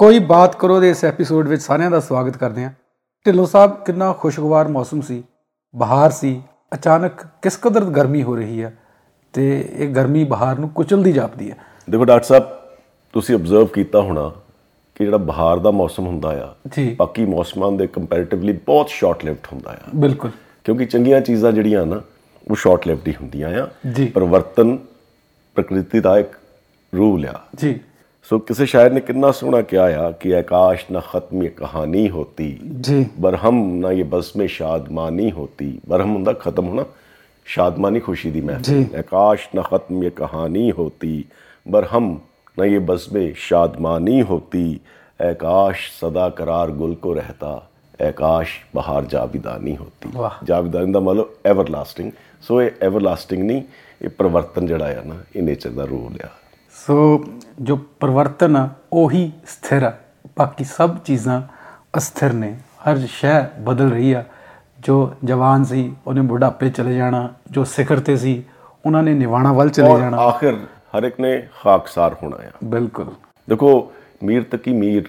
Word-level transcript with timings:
ਕੋਈ 0.00 0.18
ਬਾਤ 0.18 0.56
ਕਰੋ 0.56 0.80
ਦੇ 0.80 0.90
ਇਸ 0.90 1.04
ਐਪੀਸੋਡ 1.04 1.48
ਵਿੱਚ 1.48 1.62
ਸਾਰਿਆਂ 1.62 1.90
ਦਾ 1.90 2.00
ਸਵਾਗਤ 2.00 2.36
ਕਰਦੇ 2.36 2.64
ਹਾਂ। 2.64 2.70
ਢਿੱਲੋਂ 3.26 3.46
ਸਾਹਿਬ 3.46 3.84
ਕਿੰਨਾ 3.84 4.12
ਖੁਸ਼ਗਵਾਰ 4.12 4.68
ਮੌਸਮ 4.68 5.00
ਸੀ। 5.00 5.24
ਬਹਾਰ 5.76 6.10
ਸੀ। 6.10 6.42
ਅਚਾਨਕ 6.74 7.12
ਕਿਸ 7.42 7.56
ਕਦਰ 7.56 7.84
ਗਰਮੀ 7.84 8.22
ਹੋ 8.22 8.36
ਰਹੀ 8.36 8.62
ਹੈ 8.62 8.78
ਤੇ 9.32 9.68
ਇਹ 9.72 9.94
ਗਰਮੀ 9.94 10.24
ਬਹਾਰ 10.24 10.58
ਨੂੰ 10.58 10.68
ਕੁਚਲਦੀ 10.68 11.12
ਜਾਪਦੀ 11.12 11.50
ਹੈ। 11.50 11.56
ਦੇਖੋ 11.90 12.04
ਡਾਕਟਰ 12.04 12.24
ਸਾਹਿਬ 12.24 12.44
ਤੁਸੀਂ 13.12 13.36
ਅਬਜ਼ਰਵ 13.36 13.66
ਕੀਤਾ 13.66 14.00
ਹੋਣਾ 14.00 14.32
ਕਿ 14.94 15.04
ਜਿਹੜਾ 15.04 15.16
ਬਹਾਰ 15.16 15.58
ਦਾ 15.58 15.70
ਮੌਸਮ 15.70 16.06
ਹੁੰਦਾ 16.06 16.56
ਆ 16.68 16.70
ਬਾਕੀ 16.96 17.24
ਮੌਸਮਾਂ 17.24 17.72
ਦੇ 17.72 17.86
ਕੰਪੈਰੀਟਿਵਲੀ 17.86 18.52
ਬਹੁਤ 18.52 18.88
ਸ਼ਾਰਟ 18.88 19.24
ਲਿਵਡ 19.24 19.46
ਹੁੰਦਾ 19.52 19.70
ਆ। 19.70 19.90
ਬਿਲਕੁਲ। 19.94 20.30
ਕਿਉਂਕਿ 20.64 20.84
ਚੰਗੀਆਂ 20.84 21.20
ਚੀਜ਼ਾਂ 21.20 21.52
ਜਿਹੜੀਆਂ 21.52 21.86
ਨਾ 21.86 22.00
ਉਹ 22.50 22.56
ਸ਼ਾਰਟ 22.56 22.86
ਲਿਵਡ 22.86 23.08
ਹੀ 23.08 23.14
ਹੁੰਦੀਆਂ 23.20 23.48
ਆ। 23.62 23.68
ਪਰਿਵਰਤਨ 24.14 24.78
ਪ੍ਰਕਿਰਤੀ 25.54 26.00
ਦਾ 26.00 26.18
ਇੱਕ 26.18 26.32
ਰੂਲ 26.96 27.26
ਆ 27.26 27.40
ਜੀ। 27.54 27.80
ਸੋ 28.22 28.38
ਕਿਸੇ 28.38 28.66
ਸ਼ਾਇਰ 28.66 28.92
ਨੇ 28.92 29.00
ਕਿੰਨਾ 29.00 29.32
ਸੋਹਣਾ 29.32 29.62
ਕਿਹਾ 29.62 29.84
ਆ 29.84 30.10
ਕਿ 30.10 30.36
ਆਕਾਸ਼ 30.36 30.84
ਨਾ 30.92 31.00
ਖਤਮੀ 31.00 31.48
ਕਹਾਣੀ 31.48 32.10
ਹੋਤੀ। 32.10 32.60
ਜੀ। 32.80 33.06
ਬਰਹਮ 33.20 33.74
ਨਾ 33.74 33.92
ਇਹ 33.92 34.04
ਬਸਮੇ 34.04 34.46
ਸ਼ਾਦਮਾਨੀ 34.46 35.30
ਹੋਤੀ। 35.30 35.80
ਬਰਹਮ 35.88 36.14
ਹੁੰਦਾ 36.14 36.32
ਖਤਮ 36.32 36.68
ਹੋਣਾ 36.68 36.84
ਸ਼ਾਦਮਾਨੀ 37.46 38.00
ਖੁਸ਼ੀ 38.00 38.30
ਦੀ 38.30 38.40
ਮਹਿਫਿਲ। 38.40 38.84
ਆਕਾਸ਼ 38.98 39.48
ਨਾ 39.54 39.62
ਖਤਮੀ 39.62 40.10
ਕਹਾਣੀ 40.10 40.72
ਹੋਤੀ। 40.72 41.24
ਬਰਹਮ 41.68 42.18
ਨਾ 42.58 42.64
ਇਹ 42.64 42.80
ਬਸਮੇ 42.80 43.34
ਸ਼ਾਦਮਾਨੀ 43.36 44.22
ਹੋਤੀ। 44.22 44.80
ਆਕਾਸ਼ 45.30 45.90
ਸਦਾ 46.00 46.28
ਕਰਾਰ 46.28 46.70
ਗੁਲ 46.70 46.94
ਕੋ 46.94 47.14
ਰਹਤਾ 47.14 47.68
ਆਕਾਸ਼ 48.08 48.60
ਬਹਾਰ 48.74 49.04
ਜਾਵਿਦਾਨੀ 49.04 49.76
ਹੋਤੀ। 49.76 50.08
ਜਾਵਿਦਾਨੀ 50.44 50.92
ਦਾ 50.92 51.00
ਮਤਲਬ 51.00 51.28
ਐਵਰਲਾਸਟਿੰਗ 51.46 52.12
ਸੋ 52.42 52.62
ਇਹ 52.62 52.70
ਐਵਰਲਾਸਟਿੰਗ 52.82 53.42
ਨਹੀਂ 53.42 53.62
ਇਹ 54.02 54.08
ਪਰਵਰਤਨ 54.08 54.66
ਜਿਹੜਾ 54.66 55.00
ਆ 55.00 55.02
ਨਾ 55.04 55.14
ਇਹ 55.36 55.42
ਨੇਚਰ 55.42 55.70
ਦਾ 55.70 55.84
ਰੂਲ 55.84 56.26
ਆ। 56.26 56.28
ਸੋ 56.74 57.24
ਜੋ 57.60 57.76
ਪਰਿਵਰਤਨ 57.76 58.56
ਆ 58.56 58.68
ਉਹੀ 58.92 59.32
ਸਥਿਰ 59.46 59.82
ਆ। 59.82 59.98
ਬਾਕੀ 60.38 60.64
ਸਭ 60.64 60.98
ਚੀਜ਼ਾਂ 60.98 61.42
ਅਸਥਿਰ 61.96 62.32
ਨੇ। 62.32 62.56
ਹਰ 62.56 63.06
ਸ਼ੈ 63.06 63.42
ਬਦਲ 63.42 63.90
ਰਹੀ 63.90 64.12
ਆ। 64.12 64.24
ਜੋ 64.80 65.14
ਜਵਾਨ 65.24 65.64
ਸੀ 65.64 65.96
ਉਹਨੇ 66.06 66.20
ਬੁਢਾਪੇ 66.20 66.70
ਚਲੇ 66.70 66.96
ਜਾਣਾ। 66.96 67.34
ਜੋ 67.50 67.64
ਸਿਖਰ 67.64 68.00
ਤੇ 68.00 68.16
ਸੀ 68.16 68.44
ਉਹਨਾਂ 68.86 69.02
ਨੇ 69.02 69.14
ਨਿਵਾਣਾ 69.14 69.52
ਵੱਲ 69.52 69.70
ਚਲੇ 69.70 69.98
ਜਾਣਾ। 69.98 70.16
ਆਖਿਰ 70.16 70.54
ਹਰ 70.98 71.02
ਇੱਕ 71.02 71.20
ਨੇ 71.20 71.48
ਖਾਕਸਾਰ 71.62 72.16
ਹੋਣਾ 72.22 72.36
ਆ। 72.36 72.50
ਬਿਲਕੁਲ। 72.64 73.06
ਦੇਖੋ 73.48 73.92
ਮੀਰ 74.22 74.42
ਤਕੀ 74.42 74.72
ਮੀਰ 74.72 75.02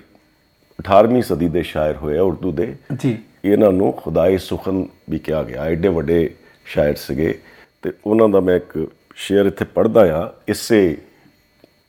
18ਵੀਂ 0.80 1.24
ਸਦੀ 1.24 1.50
ਦੇ 1.50 1.64
ਸ਼ਾਇਰ 1.64 1.96
ਹੋਏ 1.96 2.18
ਆ 2.18 2.22
ਉਰਦੂ 2.22 2.52
ਦੇ। 2.52 2.76
ਜੀ। 3.00 3.18
ਇਹਨਾਂ 3.46 3.72
ਨੂੰ 3.72 3.94
ਖੁਦਾਏ 3.94 4.38
ਸੁਖਨ 4.38 4.88
ਵੀ 5.10 5.20
ਕਿਹਾ 5.20 5.44
ਗਿਆ। 5.44 5.64
ਐਡੇ 5.64 5.88
ਵੱਡੇ 5.88 6.36
ਸ਼ਾਇਰ 6.66 6.96
ਸੀਗੇ। 6.96 7.42
ਤੇ 7.82 7.92
ਉਹਨਾਂ 8.06 8.30
ਦਾ 8.30 8.40
ਮੈਂ 8.40 8.56
ਇੱਕ 8.56 8.88
ਸ਼ੇਅਰ 9.16 9.46
ਇੱਥੇ 9.46 9.66
ਪੜ੍ਹਦਾ 9.66 10.26
ਆ। 10.26 10.32
ਇਸੇ 10.48 10.98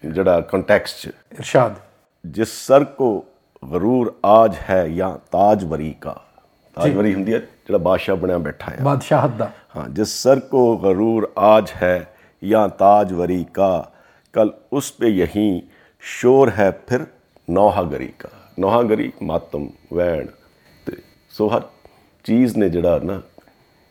ਜਿਹੜਾ 0.04 0.42
ਕੰਟੈਕਸਟ 0.42 1.02
ਚ 1.02 1.12
ਇਰਸ਼ਾਦ 1.38 1.76
ਜਿਸ 2.26 2.54
ਸਰ 2.68 2.84
ਕੋ 2.98 3.10
ਗਰੂਰ 3.64 4.14
ਆਜ 4.26 4.56
ਹੈ 4.70 4.88
ਜਾਂ 4.88 5.18
ਤਾਜਵਰੀ 5.32 5.94
ਕਾ 6.02 6.16
ਤਾਜਵਰੀ 6.78 7.14
ਹੁੰਦੀ 7.14 7.34
ਹੈ 7.34 7.40
ਜਿਹੜਾ 7.40 7.78
ਬਾਦਸ਼ਾਹ 7.80 8.16
ਬਣਿਆ 8.16 8.38
ਬੈਠਾ 8.38 8.72
ਆ 8.72 8.84
ਬਾਦਸ਼ਾਹਤ 8.84 9.38
ਦਾ 9.38 9.52
हाँ 9.78 9.88
जिस 9.90 10.12
सर 10.18 10.40
को 10.52 10.62
गरूर 10.78 11.26
आज 11.40 11.72
है 11.76 11.96
या 12.42 12.62
ताजवरी 12.78 13.44
का 13.54 13.70
कल 14.34 14.52
उस 14.72 14.90
पे 14.92 15.12
यहीं 15.12 15.50
शोर 16.04 16.52
है 16.52 16.70
फिर 16.90 17.06
नौहागरी 17.48 18.12
का 18.20 18.30
ਨੌਹਾਗਰੀ 18.60 19.12
ਮਾਤਮ 19.24 19.68
ਵੈਣ 19.94 20.28
ਤੇ 20.88 20.94
ਸੋ 21.32 21.48
ਹਰ 21.50 21.62
ਚੀਜ਼ 22.26 22.58
ਨੇ 22.58 22.70
ਜਿਹੜਾ 22.70 23.00
ਨਾ 23.04 23.22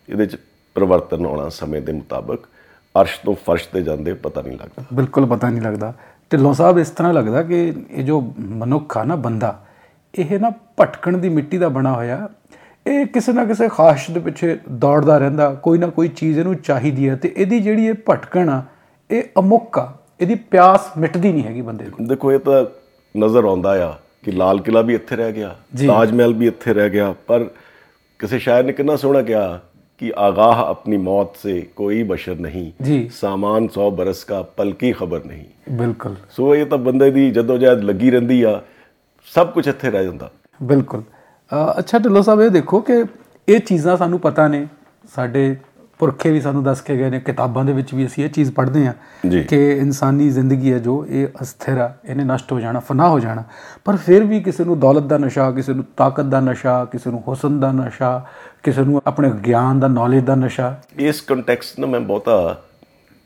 ਇਹਦੇ 0.08 0.27
ਚ 0.27 0.39
ਪਰਿਵਰਤਨ 0.77 1.27
ਆਉਣਾ 1.27 1.48
ਸਮੇਂ 1.48 1.83
ਦੇ 1.83 1.92
ਮੁਤਾਬਕ 1.92 2.47
ਅਰਸ਼ 2.95 3.20
ਤੋਂ 3.25 3.36
ਫਰਸ਼ 3.45 3.67
ਤੇ 3.67 3.81
ਜਾਂਦੇ 3.81 4.14
ਪਤਾ 4.14 4.42
ਨਹੀਂ 4.42 4.58
ਲੱਗਦਾ। 4.58 4.84
ਬਿਲਕੁਲ 4.94 5.25
ਪਤਾ 5.25 5.50
ਨਹੀਂ 5.50 5.61
ਲੱਗਦਾ। 5.61 5.94
ਢਿੱਲੋਂ 6.31 6.53
ਸਾਹਿਬ 6.53 6.80
ਇਸ 6.80 6.89
ਤਰ੍ਹਾਂ 6.89 7.14
ਲੱਗਦਾ 7.14 7.42
ਕਿ 7.44 7.61
ਇਹ 7.92 8.03
ਜੋ 8.03 8.20
ਮਨੁੱਖ 8.39 8.98
ਆ 8.98 9.03
ਨਾ 9.03 9.16
ਬੰਦਾ 9.16 9.58
ਇਹ 10.14 10.39
ਨਾ 10.39 10.52
ਭਟਕਣ 10.80 11.17
ਦੀ 11.17 11.30
ਮਿੱਟੀ 11.30 11.58
ਦਾ 11.58 11.70
ਬਣਾ 11.70 11.94
ਹੋਇਆ। 11.94 12.28
ਇਹ 12.88 13.06
ਕਿਸੇ 13.06 13.33
ਨਾ 13.33 13.45
ਕਿਸੇ 13.45 13.67
ਖਾਸ਼ 13.70 14.09
ਦੇ 14.11 14.20
ਪਿੱਛੇ 14.20 14.58
ਦੌੜਦਾ 14.72 15.17
ਰਹਿੰਦਾ 15.17 15.50
ਕੋਈ 15.64 15.78
ਨਾ 15.78 15.88
ਕੋਈ 15.88 16.08
ਚੀਜ਼ 16.08 16.39
ਇਹਨੂੰ 16.39 16.56
ਚਾਹੀਦੀ 16.56 17.10
ਹੈ 17.10 17.15
ਤੇ 17.15 17.33
ਇਹਦੀ 17.38 17.60
ਜਿਹੜੀ 17.60 17.86
ਇਹ 17.88 17.93
ਭਟਕਣ 18.10 18.49
ਆ 18.49 18.61
ਇਹ 19.10 19.23
ਅਮੁੱਕ 19.39 19.80
ਆ। 19.80 19.92
ਇਹਦੀ 20.21 20.36
ਪਿਆਸ 20.52 20.89
ਮਿਟਦੀ 20.98 21.32
ਨਹੀਂ 21.32 21.44
ਹੈਗੀ 21.44 21.61
ਬੰਦੇ 21.61 21.86
ਦੀ 21.86 22.05
ਦੇਖੋ 22.05 22.32
ਇਹ 22.32 22.39
ਤਾਂ 22.39 22.64
ਨਜ਼ਰ 23.15 23.44
ਆਉਂਦਾ 23.44 23.71
ਆ 23.88 23.94
ਕਿ 24.23 24.32
ਲਾਲ 24.32 24.60
ਕਿਲਾ 24.61 24.82
ਵੀ 24.82 24.95
ਇੱਥੇ 24.95 25.15
ਰਹਿ 25.15 25.32
ਗਿਆ। 25.33 25.55
ਤਾਜ 25.88 26.11
ਮਹਿਲ 26.11 26.33
ਵੀ 26.33 26.48
ਇੱਥੇ 26.48 26.73
ਰਹਿ 26.73 26.89
ਗਿਆ 26.89 27.14
ਪਰ 27.27 27.49
ਕਿਸੇ 28.20 28.39
ਸ਼ਾਇਰ 28.39 28.65
ਨੇ 28.65 28.73
ਕਿੰਨਾ 28.73 28.95
ਸੋਹਣਾ 28.95 29.21
ਕਿਹਾ 29.21 29.60
ਕਿ 30.02 30.12
ਆਗਾਹ 30.17 30.60
ਆਪਣੀ 30.60 30.98
ਮੌਤ 30.98 31.36
ਸੇ 31.44 31.62
ਕੋਈ 31.76 32.04
ਬਸ਼ਰ 32.04 32.36
ਨਹੀਂ 32.36 32.72
ਜੀ। 32.84 33.10
ਸਾਮਾਨ 33.14 33.67
100 33.67 33.89
ਬਰਸ 33.89 34.26
का 34.32 34.44
ਪਲ 34.58 34.72
ਕੀ 34.73 34.92
ਖਬਰ 34.92 35.23
ਨਹੀਂ 35.26 35.44
ਬਿਲਕੁਲ 35.70 36.16
ਸੋ 36.30 36.56
ਇਹ 36.56 36.66
ਤਾਂ 36.66 36.78
ਬੰਦੇ 36.78 37.12
ਦੀ 37.12 37.32
ਜਦੋਂ 37.32 37.58
ਜਦ 37.58 37.84
ਲੱਗੀ 37.84 38.12
ਰਹਿੰਦੀ 38.12 38.42
ਆ 38.44 38.62
ਸਭ 39.28 39.48
ਕੁਝ 39.48 39.67
ਇੱਥੇ 39.67 39.89
ਰਹਿ 39.92 40.04
ਜਾਂਦਾ 40.04 40.30
ਬਿਲਕੁਲ 40.64 41.04
ਅੱਛਾ 41.80 42.00
ਢਿੱਲੋਂ 42.00 42.23
ਸਾਹਿਬ 42.23 42.42
ਇਹ 42.42 42.50
ਦੇਖੋ 42.50 42.80
ਕਿ 42.82 43.04
ਇਹ 43.48 43.60
ਚੀਜ਼ਾਂ 43.60 43.98
ਸਾਨੂੰ 43.98 44.20
ਪਤਾ 44.20 44.48
ਨੇ 44.48 44.67
ਸਾਡੇ 45.16 45.56
ਪੁਰਖੇ 46.02 46.32
ਵੀ 46.32 46.42
ਸਾਨੂੰ 46.42 46.64
ਦੱਸ 46.64 46.82
ਕੇ 46.82 46.98
ਗਏ 46.98 47.10
ਨੇ 47.10 47.20
ਕਿਤਾਬਾਂ 47.20 47.66
ਦੇ 47.66 47.73
ਵਿੱਚ 47.73 47.94
ਵੀ 47.94 48.06
ਅਸੀਂ 48.06 48.26
ਇਹ 48.26 48.30
ਚੀਜ਼ 48.30 48.52
ਪੜ੍ਹਦੇ 48.52 48.88
ਜੀ। 49.30 49.44
ਕਿ 49.44 49.78
ਇਨਸਾਨੀ 49.78 50.30
ਜ਼ਿੰਦਗੀ 50.30 50.73
ਹੈ 50.73 50.80
ਜੋ 50.80 51.06
ਇਹ 51.10 51.28
ਅਸਥਿਰ 51.42 51.78
ਆ 51.78 51.94
ਇਹਨੇ 52.06 52.23
ਨਸ਼ਟ 52.23 52.52
ਹੋ 52.52 52.60
ਜਾਣਾ 52.60 52.80
ਫਨਾ 52.80 53.10
ਹੋ 53.10 53.20
ਜਾਣਾ। 53.20 53.44
ਪਰ 53.86 53.95
ਫਿਰ 53.95 54.23
ਵੀ 54.23 54.39
ਕਿਸੇ 54.39 54.64
ਨੂੰ 54.64 54.80
ਦੌਲਤ 54.80 55.04
ਦਾ 55.04 55.17
ਨਸ਼ਾ 55.17 55.52
ਕਿਸੇ 55.52 55.73
ਨੂੰ 55.73 55.86
ਤਾਕਤ 55.98 56.23
ਦਾ 56.23 56.39
ਨਸ਼ਾ 56.39 56.86
ਕਿਸੇ 56.86 57.10
ਨੂੰ 57.10 57.23
ਹੁਸਨ 57.28 57.60
ਦਾ 57.60 57.72
ਨਸ਼ਾ 57.72 58.26
ਕਿਸੇ 58.64 58.82
ਨੂੰ 58.82 59.02
ਆਪਣੇ 59.08 59.32
ਗਿਆਨ 59.32 59.80
ਦਾ 59.80 59.88
ਨੌਲੇਜ 59.88 60.23
ਦਾ 60.23 60.36
ਨਸ਼ਾ। 60.36 60.82
ਇਸ 61.00 61.22
ਕੰਟੈਕਸਟ 61.22 61.80
ਨੂੰ 61.80 61.89
ਮੈਂ 61.89 62.00
ਬਹੁਤਾ 62.00 62.62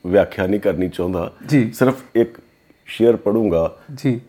ਵਿਆਖਿਆ 0.08 0.48
ਨਹੀਂ 0.48 0.60
ਕਰਨੀ 0.60 0.90
ਚਾਹੁੰਦਾ। 0.90 1.34
ਸਿਰਫ 1.74 1.96
ਇੱਕ 2.16 2.38
ਸ਼ੇਅਰ 2.86 3.16
ਪੜੂੰਗਾ 3.16 3.78
ਜੀ। 3.96 4.22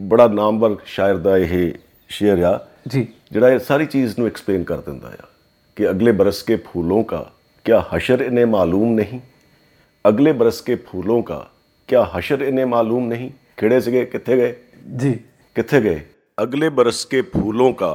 ਬੜਾ 0.00 0.28
ਨਾਮਵਰ 0.28 0.76
ਸ਼ਾਇਰ 0.84 1.16
ਦਾ 1.16 1.38
ਇਹ 1.38 1.72
ਸ਼ੇਅਰ 2.08 2.42
ਆ। 2.42 2.66
ਜੀ। 2.88 3.08
ਜਿਹੜਾ 3.32 3.48
ਇਹ 3.48 3.58
ਸਾਰੀ 3.58 3.86
ਚੀਜ਼ 3.86 4.14
ਨੂੰ 4.18 4.26
ਐਕਸਪਲੇਨ 4.26 4.64
ਕਰ 4.64 4.80
ਦਿੰਦਾ 4.80 5.08
ਆ 5.08 5.26
ਕਿ 5.76 5.90
ਅਗਲੇ 5.90 6.12
ਬਰਸ 6.12 6.42
ਕੇ 6.42 6.56
ਫੂਲੋं 6.56 7.02
का 7.02 7.30
क्या 7.65 7.79
हशर 7.91 8.21
इन्हें 8.23 8.45
मालूम 8.47 8.93
नहीं 8.95 9.19
अगले 10.05 10.33
बरस 10.35 10.61
के 10.61 10.75
फूलों 10.83 11.21
का 11.23 11.39
क्या 11.89 12.03
हशर 12.13 12.43
इन्हें 12.43 12.65
मालूम 12.67 13.07
नहीं 13.07 13.29
ਕਿਹੜੇ 13.57 13.79
ਸੀਗੇ 13.81 14.05
ਕਿੱਥੇ 14.07 14.37
ਗਏ 14.37 14.55
ਜੀ 14.97 15.17
किथे 15.55 15.79
गए 15.81 16.01
अगले 16.37 16.67
बरस 16.71 16.97
के 17.05 17.19
फूलों 17.29 17.67
का 17.73 17.87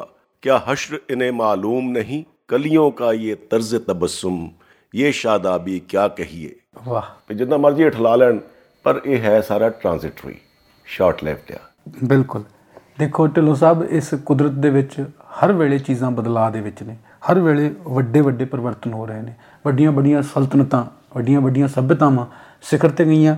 क्या 0.42 0.54
हश्र 0.64 0.98
इन्हें 1.10 1.28
मालूम 1.34 1.90
नहीं 1.90 2.16
कलियों 2.48 2.86
का 2.92 3.10
ये 3.18 3.34
तर्ज 3.52 3.70
तबस्सुम 3.84 4.40
ये 4.94 5.12
शादाबी 5.14 5.78
क्या 5.92 6.06
कहिए 6.16 6.50
ਵਾਹ 6.86 7.02
ਵੀ 7.28 7.34
ਜਿੰਨਾ 7.34 7.56
ਮਰਜ਼ੀ 7.58 7.90
ਠਲਾ 7.90 8.14
ਲੈਣ 8.16 8.38
ਪਰ 8.84 9.00
ਇਹ 9.04 9.20
ਹੈ 9.20 9.40
ਸਾਰਾ 9.42 9.68
ਟ੍ਰਾਂਜ਼ਿਟਰੀ 9.76 10.34
ਸ਼ਾਰਟ 10.86 11.22
ਲਿਵਡ 11.24 11.52
ਆ 11.52 11.58
ਬਿਲਕੁਲ 12.04 12.44
ਦੇਖੋ 12.98 13.26
ਢਿੱਲੋਂ 13.28 13.54
ਸਾਹਿਬ 13.56 13.82
ਇਸ 13.92 14.12
ਕੁਦਰਤ 14.26 14.52
ਦੇ 14.64 14.70
ਵਿੱਚ 14.70 15.00
ਹਰ 15.38 15.52
ਵੇਲੇ 15.52 15.78
ਚੀਜ਼ਾਂ 15.80 16.10
ਬਦਲਾਅ 16.12 16.50
ਦੇ 16.52 16.60
ਵਿੱਚ 16.60 16.82
ਨੇ 16.82 16.96
ਹਰ 17.31 17.39
ਵੇਲੇ 17.39 17.73
ਵੱਡੇ 17.83 18.21
ਵੱਡੇ 18.21 18.45
ਪਰਿਵਰਤਨ 18.45 18.93
ਹੋ 18.93 19.05
ਰਹੇ 19.05 19.21
ਨੇ। 19.21 19.33
ਵੱਡੀਆਂ 19.65 19.91
ਵੱਡੀਆਂ 19.91 20.21
ਸਲਤਨਤਾਂ 20.21 20.83
ਵੱਡੀਆਂ 21.15 21.41
ਵੱਡੀਆਂ 21.41 21.67
ਸਭਿਅਤਾਵਾਂ 21.67 22.25
ਸਿਖਰ 22.61 22.89
ਤੇ 22.89 23.05
ਗਈਆਂ 23.05 23.35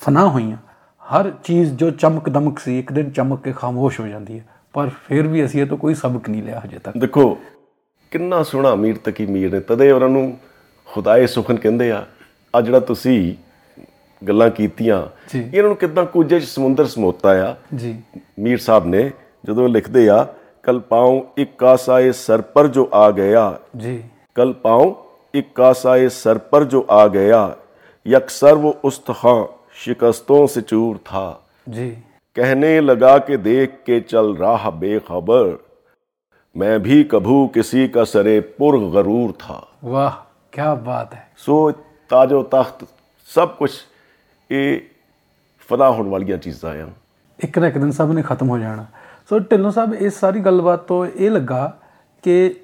ਫਨਾ 0.00 0.28
ਹੋਈਆਂ। 0.28 0.56
ਹਰ 1.02 1.30
ਚੀਜ਼ 1.44 1.74
ਜੋ 1.74 1.90
ਚਮਕ 1.90 2.28
ਦਮਕ 2.28 2.58
ਸੀ 2.58 2.78
ਇੱਕ 2.78 2.92
ਦਿਨ 2.92 3.10
ਚਮਕ 3.10 3.42
ਕੇ 3.42 3.52
ਖਾਮੋਸ਼ 3.52 4.00
ਹੋ 4.00 4.06
ਜਾਂਦੀ 4.06 4.38
ਹੈ। 4.38 4.44
ਪਰ 4.72 4.90
ਫਿਰ 5.04 5.26
ਵੀ 5.26 5.44
ਅਸੀਂ 5.44 5.60
ਇਹ 5.62 5.66
ਤੋਂ 5.66 5.78
ਕੋਈ 5.78 5.94
ਸਬਕ 5.94 6.28
ਨਹੀਂ 6.30 6.42
ਲਿਆ 6.42 6.60
ਹਜੇ 6.64 6.78
ਤੱਕ। 6.78 6.98
ਦੇਖੋ 6.98 7.38
ਕਿੰਨਾ 8.10 8.42
ਸੋਹਣਾ 8.42 8.72
ਅਮੀਰ 8.72 8.96
ਤਕੀ 9.04 9.26
ਮੀਰ 9.26 9.52
ਨੇ। 9.52 9.60
ਤਦੇ 9.60 9.90
ਉਹਨਾਂ 9.92 10.08
ਨੂੰ 10.08 10.38
ਖੁਦਾਏ 10.86 11.26
ਸੁਖਨ 11.26 11.56
ਕਹਿੰਦੇ 11.56 11.90
ਆ 11.92 12.06
ਆ 12.56 12.60
ਜਿਹੜਾ 12.60 12.80
ਤੁਸੀਂ 12.80 13.34
ਗੱਲਾਂ 14.28 14.50
ਕੀਤੀਆਂ। 14.50 15.02
ਇਹਨਾਂ 15.38 15.68
ਨੂੰ 15.68 15.76
ਕਿਦਾਂ 15.76 16.04
ਕੁਝੇ 16.06 16.40
ਸਮੁੰਦਰ 16.40 16.86
ਸਮੋਤਾ 16.86 17.30
ਆ? 17.50 17.54
ਜੀ। 17.74 18.02
ਮੀਰ 18.38 18.58
ਸਾਹਿਬ 18.58 18.86
ਨੇ 18.86 19.10
ਜਦੋਂ 19.44 19.68
ਲਿਖਦੇ 19.68 20.08
ਆ 20.08 20.26
ਕਲ 20.67 20.79
ਪਾਉ 20.89 21.21
ਇੱਕ 21.37 21.57
ਕਾਸਾਏ 21.59 22.11
ਸਰ 22.11 22.41
ਪਰ 22.53 22.67
ਜੋ 22.69 22.89
ਆ 22.93 23.09
ਗਿਆ 23.11 23.53
ਜੀ 23.77 24.01
कल 24.35 24.53
पाऊं 24.63 24.91
एक 25.33 25.51
कासाए 25.55 26.07
सर 26.11 26.37
पर 26.45 26.63
जो 26.65 26.79
आ 26.91 27.05
गया 27.07 27.41
यकसर 28.05 28.55
वो 28.55 28.71
उस्तखा 28.83 29.33
शिकस्तों 29.77 30.45
से 30.47 30.61
चूर 30.63 30.97
था 31.07 31.25
ਜੀ 31.69 31.89
कहने 32.35 32.79
लगा 32.81 33.17
कि 33.19 33.37
देख 33.39 33.75
के 33.85 33.99
चल 34.03 34.33
रहा 34.35 34.69
बेखबर 34.77 35.51
मैं 36.55 36.79
भी 36.81 37.03
कभू 37.03 37.35
किसी 37.53 37.87
का 37.89 38.03
सरे 38.05 38.39
पुर 38.57 38.79
गरूर 38.91 39.31
था 39.39 39.59
ਵਾਹ 39.85 40.17
ਕੀ 40.53 40.61
ਬਾਤ 40.83 41.13
ਹੈ 41.13 41.27
ਸੋ 41.37 41.71
ਤਾਜੋ 42.09 42.41
ਤਖਤ 42.51 42.83
ਸਭ 43.29 43.49
ਕੁਝ 43.49 43.71
ਇਹ 44.49 44.79
ਫਨਾ 45.69 45.89
ਹੋਣ 45.91 46.09
ਵਾਲੀਆਂ 46.09 46.37
ਚੀਜ਼ਾਂ 46.37 46.75
ਆ 46.75 46.87
ਇੱਕ 47.39 47.59
ਨਾ 47.59 47.67
ਇੱਕ 47.67 47.77
ਦਿਨ 47.77 47.91
ਸਭ 47.91 48.11
ਨੇ 48.11 48.21
ਖਤਮ 48.21 48.49
ਹੋ 48.49 48.57
ਜਾਣਾ 48.57 48.85
ਸੋ 49.28 49.38
ਢਿੱਲੋਂ 49.38 49.70
ਸਾਹਿਬ 49.70 49.94
ਇਸ 49.94 50.20
ਸਾਰੀ 50.20 50.40
ਗੱਲਬਾਤ 50.40 50.80
ਤੋਂ 50.80 51.06
ਇਹ 51.06 51.30
ਲੱਗਾ 51.30 51.78
ਕਿ 52.22 52.54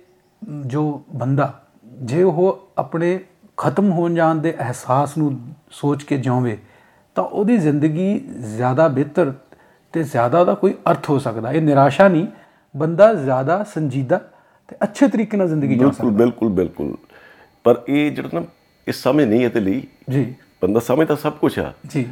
ਜੋ 0.67 1.03
ਬੰਦਾ 1.15 1.63
ਜੇ 1.87 2.23
ਉਹ 2.23 2.69
ਆਪਣੇ 2.79 3.21
ਖਤਮ 3.57 3.91
ਹੋਣ 3.91 4.15
ਜਾਣ 4.15 4.35
ਦੇ 4.35 4.55
ਅਹਿਸਾਸ 4.61 5.19
ਨੂੰ 5.19 5.41
ਸੋਚ 5.71 6.03
ਕੇ 6.03 6.17
ਜਿਉਵੇ 6.17 6.59
ਤਾਂ 7.15 7.25
ਉਹਦੀ 7.25 7.59
ਜ਼ਿੰਦਗੀ 7.59 8.19
ਜ਼ਿਆਦਾ 8.39 8.89
ਬਿਹਤਰ 8.89 9.33
ਤੇ 9.93 10.03
ਜ਼ਿਆਦਾ 10.03 10.41
ਉਹਦਾ 10.41 10.55
ਕੋਈ 10.55 10.75
ਅਰਥ 10.91 11.11
ਹੋ 11.11 11.19
ਸਕਦਾ। 11.19 11.53
ਇਹ 11.53 11.63
ਨਿਰਾਸ਼ਾ 11.63 12.09
ਨਹੀਂ 12.09 12.27
ਬੰਦਾ 12.77 13.15
ਜ਼ਿਆਦਾ 13.15 13.65
ਸੰਜੀਦਾ 13.65 14.21
ਤੇ 14.69 14.77
ਅੱਛੇ 14.83 15.09
ਤਰੀਕੇ 15.09 15.37
ਨਾਲ 15.37 15.49
ਜ਼ਿੰਦਗੀ 15.49 15.79
ਜਿਉ 15.79 15.89
ਬਿਲਕੁਲ 15.89 16.11
ਬਿਲਕੁਲ 16.11 16.49
ਬਿਲਕੁਲ। 16.49 16.97
ਪਰ 17.65 17.83
ਇਹ 17.89 18.11
ਜਿਹੜਾ 18.11 18.29
ਨਾ 18.35 18.43
ਇਹ 18.89 18.93
ਸਮਝ 18.93 19.25
ਨਹੀਂ 19.25 19.45
ਇਹਦੇ 19.45 19.61
ਲਈ। 19.61 19.87
ਜੀ। 20.11 20.35
ਬੰਦਾ 20.63 20.81
ਸਮਝਦਾ 20.81 21.15
ਸਭ 21.15 21.33
ਕੁਝ 21.33 21.59
ਆ। 21.59 21.73
ਜੀ। 21.87 22.09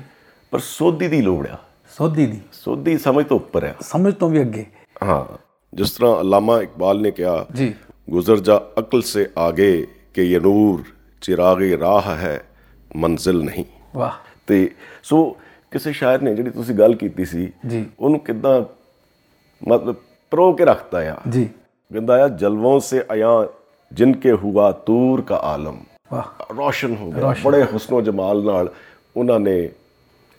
ਪਰ 0.50 0.58
ਸੋਧੀ 0.58 1.08
ਦੀ 1.08 1.22
ਲੋੜ 1.22 1.48
ਆ। 1.48 1.58
ਸੋਧੀ 1.98 2.26
ਦੀ। 2.26 2.40
ਸੋਧੀ 2.52 2.98
ਸਮਝ 2.98 3.26
ਤੋਂ 3.26 3.36
ਉੱਪਰ 3.36 3.64
ਹੈ 3.64 3.76
ਸਮਝ 3.80 4.14
ਤੋਂ 4.14 4.30
ਵੀ 4.30 4.40
ਅੱਗੇ। 4.40 4.66
ਹਾਂ 5.02 5.38
ਜਿਸ 5.74 5.90
ਤਰ੍ਹਾਂ 5.90 6.20
ਅਲਾਮਾ 6.20 6.62
ਇਕਬਾਲ 6.62 7.00
ਨੇ 7.00 7.10
ਕਿਹਾ 7.10 7.46
ਜੀ। 7.54 7.74
ਗੁਜ਼ਰ 8.10 8.40
ਜਾ 8.40 8.60
ਅਕਲ 8.78 9.02
ਸੇ 9.02 9.30
ਆਗੇ 9.38 9.86
ਕਿ 10.14 10.32
ਇਹ 10.32 10.40
ਨੂਰ 10.40 10.82
ਚਿਰਾਗੇ 11.20 11.78
ਰਾਹ 11.78 12.00
ਹੈ 12.00 12.42
ਮੰਜ਼ਿਲ 12.96 13.42
ਨਹੀਂ। 13.42 13.64
ਵਾਹ। 13.96 14.12
ਤੇ 14.46 14.70
ਸੋ 15.02 15.36
ਕਿਸੇ 15.70 15.92
ਸ਼ਾਇਰ 15.92 16.22
ਨੇ 16.22 16.34
ਜਿਹੜੀ 16.34 16.50
ਤੁਸੀਂ 16.50 16.74
ਗੱਲ 16.74 16.94
ਕੀਤੀ 16.94 17.24
ਸੀ 17.24 17.52
ਉਹਨੂੰ 18.00 18.20
ਕਿਦਾਂ 18.20 18.62
ਮਤਲਬ 19.68 19.96
ਪਰੋ 20.30 20.52
ਕੇ 20.52 20.64
ਰੱਖਤਾ 20.64 20.98
ਆ। 20.98 21.16
ਜੀ। 21.28 21.44
ਕਹਿੰਦਾ 21.92 22.24
ਆ 22.24 22.28
ਜਲਵੋਂ 22.28 22.80
ਸੇ 22.80 23.04
ਆਇਆ 23.10 23.48
ਜਿਨ 23.92 24.12
ਕੇ 24.12 24.32
ਹੁਆ 24.32 24.72
ਤੂਰ 24.72 25.22
ਕਾ 25.22 25.36
ਆਲਮ। 25.36 25.80
ਵਾਹ। 26.12 26.54
ਰੋਸ਼ਨ 26.56 26.96
ਹੋ 26.96 27.10
ਗਿਆ। 27.10 27.34
ਬੜੇ 27.44 27.64
ਹੁਸਨੋ 27.64 28.00
ਜਮਾਲ 28.00 28.44
ਨਾਲ 28.44 28.72
ਉਹਨਾਂ 29.16 29.40
ਨੇ 29.40 29.70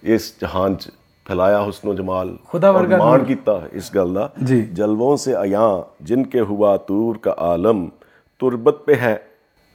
ਇਸ 0.04 0.34
ਜਹਾਨ 0.42 0.76
'ਚ 0.76 0.90
ਫੈਲਾਇਆ 1.26 1.62
ਹੁਸਨੋ 1.62 1.94
ਜਮਾਲ 1.94 2.38
ਖੁਦਾ 2.48 2.70
ਔਰ 2.70 2.76
ਵਰਗਾ 2.76 2.98
ਮਾਣ 2.98 3.24
ਕੀਤਾ 3.24 3.62
ਇਸ 3.74 3.92
ਗੱਲ 3.96 4.14
ਦਾ। 4.14 4.32
ਜਲਵੋਂ 4.74 5.18
ਸੇ 5.18 5.34
ਆਇਆ 5.34 5.84
ਜਿਨਕੇ 6.02 6.42
ਹੁਆ 6.42 6.78
ਤੂਰ 6.78 7.18
ਕਾ 7.18 7.36
ਆਲਮ 7.40 7.90
ਤੁਰਬਤ 8.40 8.90
पे 8.90 8.98
ਹੈ 8.98 9.28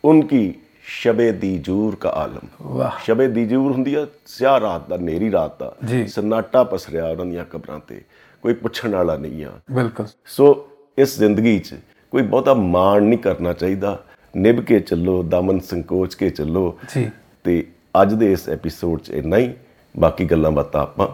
ਉਨਕੀ 0.04 0.54
ਸ਼ਬੇ 0.82 1.32
ਦੀਜੂਰ 1.32 1.96
ਕਾ 1.96 2.08
ਆਲਮ 2.08 2.48
ਵਾਹ 2.62 2.90
ਸ਼ਬੇ 3.04 3.28
ਦੀਜੂਰ 3.28 3.72
ਹੁੰਦੀ 3.72 3.94
ਆ 3.94 4.06
ਸਿਆਹ 4.26 4.60
ਰਾਤ 4.60 4.88
ਦਾ 4.88 4.96
ਨੇਰੀ 4.96 5.32
ਰਾਤ 5.32 5.58
ਦਾ। 5.60 5.74
ਸਨਾਟਾ 6.06 6.64
ਪਸਰਿਆ 6.64 7.08
ਉਹਨਾਂ 7.08 7.26
ਦੀਆਂ 7.26 7.44
ਕਬਰਾਂ 7.44 7.78
ਤੇ 7.78 8.02
ਕੋਈ 8.42 8.54
ਪੁੱਛਣ 8.54 8.94
ਵਾਲਾ 8.94 9.16
ਨਹੀਂ 9.16 9.44
ਆ 9.44 9.52
ਬਿਲਕੁਲ 9.70 10.06
ਸੋ 10.26 10.68
ਇਸ 10.98 11.18
ਜ਼ਿੰਦਗੀ 11.18 11.58
'ਚ 11.58 11.74
ਕੋਈ 12.10 12.22
ਬਹੁਤਾ 12.22 12.54
ਮਾਣ 12.54 13.02
ਨਹੀਂ 13.02 13.18
ਕਰਨਾ 13.18 13.52
ਚਾਹੀਦਾ 13.52 14.02
ਨਿਭ 14.36 14.60
ਕੇ 14.60 14.80
ਚੱਲੋ 14.80 15.22
ਦਮਨ 15.22 15.60
ਸੰਕੋਚ 15.60 16.14
ਕੇ 16.14 16.30
ਚੱਲੋ 16.30 16.78
ਜੀ 16.94 17.10
ਤੇ 17.44 17.66
ਅੱਜ 18.02 18.14
ਦੇ 18.14 18.32
ਇਸ 18.32 18.48
ਐਪੀਸੋਡ 18.48 19.00
'ਚ 19.00 19.10
ਇੰਨਾ 19.10 19.36
ਹੀ 19.36 19.54
ਬਾਕੀ 19.98 20.24
ਗੱਲਾਂ 20.24 20.50
ਬਾਤਾਂ 20.50 20.82
ਆਪਾਂ 20.82 21.08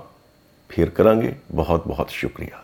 ਫੇਰ 0.76 0.91
ਕਰਾਂਗੇ। 0.91 1.35
ਬਹੁਤ 1.55 1.88
ਬਹੁਤ 1.88 2.11
ਸ਼ੁਕਰੀਆ। 2.11 2.63